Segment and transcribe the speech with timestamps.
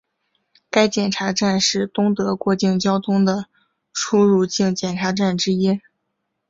[0.71, 3.45] 该检查站是东德过境交通的
[3.93, 5.79] 出入境检查站之一。